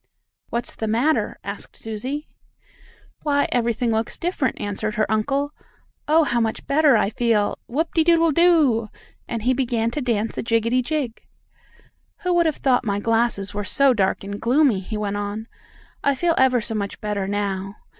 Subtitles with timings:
[0.49, 2.27] "What's the matter?" asked Susie.
[3.21, 5.53] "Why, everything looks different," answered her uncle.
[6.07, 7.59] "Oh, how much better I feel!
[7.67, 8.87] Whoop de doodle do!"
[9.27, 11.27] and he began to dance a jiggity jig.
[12.23, 15.47] "Who would have thought my glasses were so dark and gloomy?" he went on.
[16.03, 17.75] "I feel ever so much better, now.